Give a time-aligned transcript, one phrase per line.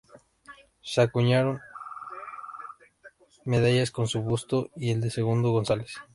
[0.81, 1.61] Se acuñaron
[3.45, 5.95] medallas con su busto y el de su segundo, González.